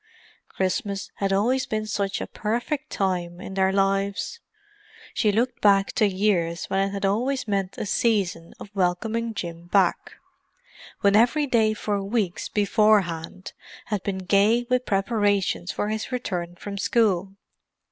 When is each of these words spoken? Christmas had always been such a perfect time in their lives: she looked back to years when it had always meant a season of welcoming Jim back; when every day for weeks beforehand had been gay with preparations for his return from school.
Christmas 0.49 1.11
had 1.17 1.31
always 1.31 1.67
been 1.67 1.85
such 1.85 2.19
a 2.21 2.25
perfect 2.25 2.89
time 2.91 3.39
in 3.39 3.53
their 3.53 3.71
lives: 3.71 4.39
she 5.13 5.31
looked 5.31 5.61
back 5.61 5.91
to 5.91 6.07
years 6.07 6.65
when 6.71 6.79
it 6.79 6.91
had 6.91 7.05
always 7.05 7.47
meant 7.47 7.77
a 7.77 7.85
season 7.85 8.55
of 8.59 8.71
welcoming 8.73 9.31
Jim 9.35 9.67
back; 9.67 10.13
when 11.01 11.15
every 11.15 11.45
day 11.45 11.71
for 11.75 12.01
weeks 12.01 12.49
beforehand 12.49 13.53
had 13.93 14.01
been 14.01 14.17
gay 14.17 14.65
with 14.71 14.87
preparations 14.87 15.71
for 15.71 15.89
his 15.89 16.11
return 16.11 16.55
from 16.55 16.79
school. 16.79 17.35